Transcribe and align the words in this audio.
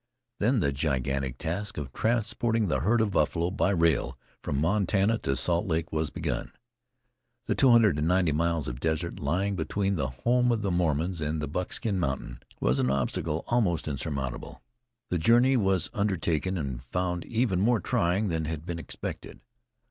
Then 0.39 0.61
the 0.61 0.71
gigantic 0.71 1.37
task 1.37 1.77
of 1.77 1.93
transporting 1.93 2.67
the 2.69 2.79
herd 2.79 3.01
of 3.01 3.11
buffalo 3.11 3.51
by 3.51 3.69
rail 3.69 4.17
from 4.41 4.59
Montana 4.59 5.19
to 5.19 5.35
Salt 5.35 5.67
Lake 5.67 5.91
was 5.93 6.09
begun. 6.09 6.51
The 7.45 7.53
two 7.53 7.69
hundred 7.69 7.99
and 7.99 8.07
ninety 8.07 8.31
miles 8.31 8.67
of 8.67 8.79
desert 8.79 9.19
lying 9.19 9.55
between 9.55 9.97
the 9.97 10.07
home 10.07 10.51
of 10.51 10.63
the 10.63 10.71
Mormons 10.71 11.21
and 11.21 11.39
Buckskin 11.53 11.99
Mountain 11.99 12.41
was 12.59 12.79
an 12.79 12.89
obstacle 12.89 13.43
almost 13.49 13.87
insurmountable. 13.87 14.63
The 15.09 15.19
journey 15.19 15.55
was 15.55 15.91
undertaken 15.93 16.57
and 16.57 16.83
found 16.85 17.23
even 17.25 17.59
more 17.61 17.79
trying 17.79 18.29
than 18.29 18.45
had 18.45 18.65
been 18.65 18.79
expected. 18.79 19.39